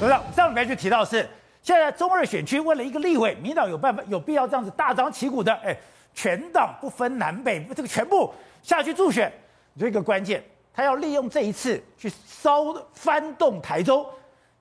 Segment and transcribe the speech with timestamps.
[0.00, 1.28] 董事长，上礼拜就提到是，
[1.62, 5.76] 现在中二选区为了一个立委，民进党有办法有必要这样子大张旗鼓的，哎，
[6.14, 8.32] 全党不分南北，这个全部
[8.62, 9.30] 下去助选，
[9.78, 10.42] 这个关键，
[10.72, 14.06] 他要利用这一次去烧翻动台中，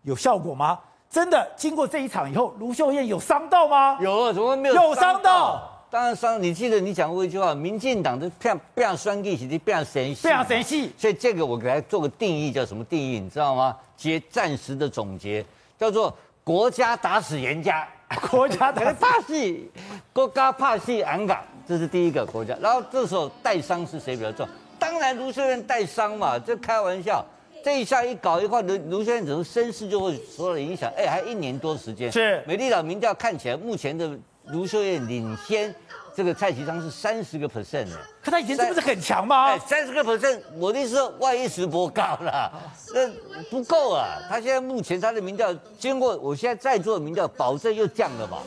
[0.02, 0.78] 有效果吗？
[1.10, 3.98] 真的经过这一场以后，卢秀燕有伤到吗？
[4.02, 4.76] 有，怎么没有？
[4.76, 5.79] 有伤到。
[5.92, 10.92] 当然伤，你记得你讲过一句话，民进党的变变酸气，其实变神气，变神气。
[10.96, 13.20] 所以这个我给他做个定义，叫什么定义？
[13.20, 13.76] 你知道吗？
[13.98, 15.44] 结暂时的总结，
[15.80, 17.88] 叫做国家打死人家，
[18.30, 19.68] 国家打怕戏，
[20.14, 22.56] 国家怕戏，安港，这是第一个国家。
[22.62, 24.48] 然后这时候带伤是谁比较重？
[24.78, 27.26] 当然卢秀燕带伤嘛，这开玩笑。
[27.62, 30.90] 这一下一搞一块，卢卢秀燕整个声势就会受到影响。
[30.96, 34.08] 哎，还一年多时间，是美丽岛民调看起来目前的。
[34.52, 35.74] 卢秀燕领先
[36.16, 39.46] 这个蔡其昌是三十个 percent 呢，可他以前这不是很强吗？
[39.46, 42.52] 哎，三十个 percent，我的意思说万一石博高了，
[42.94, 43.10] 那
[43.50, 44.18] 不够啊。
[44.28, 48.40] 他现在目前他的民调经过我现在在做的民调，保证又降了吧。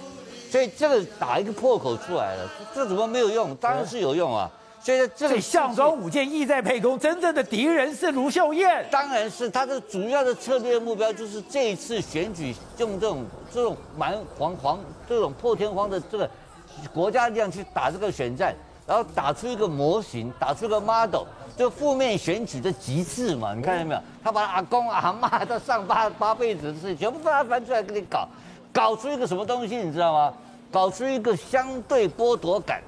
[0.50, 3.54] 所以这个打一个破口出来了，这怎么没有用？
[3.56, 4.50] 当然是有用啊。
[4.82, 8.84] 所以这个项庄舞剑，意在沛公，真正的敌人是卢秀燕。
[8.90, 16.28] 当然是他的主要的策略目标，就是这一次选举用这种这种蛮黄黄这种破天荒的这个
[16.92, 18.52] 国家力量去打这个选战，
[18.84, 21.22] 然后打出一个模型，打出一个 model，
[21.56, 23.54] 就负面选举的极致嘛。
[23.54, 24.00] 你看见没有？
[24.24, 28.28] 他把他阿公阿妈他上八八辈子的事情全部把他翻出来给你搞，
[28.72, 30.34] 搞出一个什么东西，你知道吗？
[30.72, 32.82] 搞出一个相对剥夺感。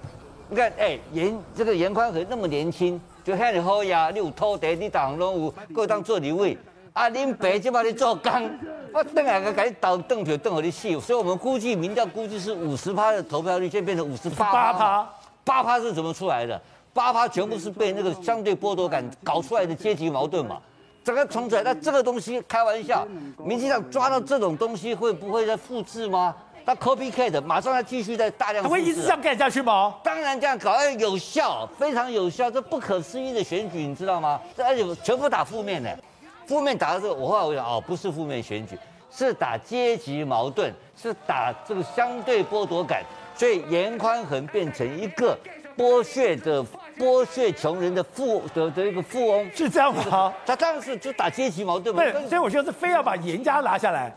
[0.49, 4.11] 你看，哎，严这个严宽和那么年轻，就遐尔好呀！
[4.13, 6.57] 你有土地，你当拢有，各当做你位。
[6.93, 8.51] 啊，恁爸就把你做工，
[8.93, 10.89] 我等下个给你倒邓票，邓和你死。
[11.01, 15.09] 所以我们估计民调估计是五十趴的投票率，现在变成五十八趴。
[15.43, 16.61] 八趴是怎么出来的？
[16.93, 20.61] 八趴全部是被那个相对剥夺感搞出来的阶级矛盾嘛？
[21.03, 23.05] 整个冲出来，那这个东西开玩笑，
[23.39, 26.35] 民进党抓到这种东西会不会再复制吗？
[26.67, 29.95] 他 copycat 马上要继续在大量，他会一直这样干下去吗？
[30.03, 34.41] 当然这样搞，要有效，非常有效，这不可思议的选举，你知道吗？
[34.57, 35.99] 这而且全部打负面的，
[36.47, 38.79] 负面打的时候，我后来我想，哦，不是负面选举，
[39.11, 43.03] 是打阶级矛盾，是打这个相对剥夺感，
[43.35, 45.39] 所以严宽恒变成一个
[45.77, 46.65] 剥削的、
[46.99, 50.33] 剥削穷人的富的的一个富翁，是这样吗？
[50.47, 52.03] 他当然是就打阶级矛盾嘛。
[52.03, 54.11] 对，所以我就是非要把严家拿下来。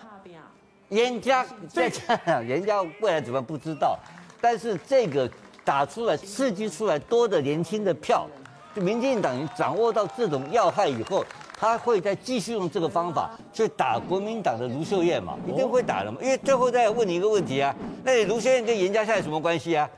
[0.89, 3.97] 颜家在这样，颜 家未来怎么不知道？
[4.39, 5.29] 但是这个
[5.65, 8.27] 打出来、刺激出来多的年轻的票，
[8.75, 11.25] 就民进党掌握到这种要害以后，
[11.59, 15.37] 他会再继续用这个方法去打国民党的卢秀燕嘛？
[15.47, 16.19] 一定会打的嘛？
[16.21, 19.89] 因为最后再问你一个问题啊，那你卢秀燕跟严家现在什么关系啊？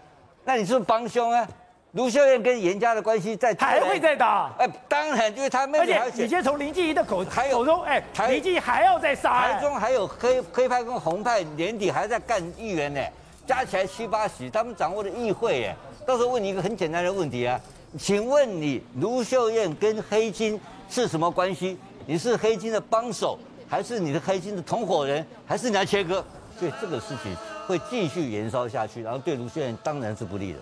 [0.46, 1.48] 那你是不是帮凶啊？
[1.94, 4.52] 卢秀燕跟严家的关系在还会再打？
[4.60, 13.02] 哎，当然，因为他妹妹还而且你先从林静仪的口还有口中，哎，林静仪还要再杀，台中还有黑黑派跟红派年底还在干议员呢，
[13.48, 17.60] 加起来七八十，他们掌握的议会，哎，到时候问你一个很简单的问题啊，
[17.98, 21.76] 请问你卢秀燕跟黑金是什么关系？
[22.06, 26.24] 你是黑金的帮手，还是你的黑金的同伙人，还是你要切割？
[26.60, 27.36] 所以这个事情
[27.68, 30.60] 会继续延烧下去，然后对卢秀燕当然是不利的。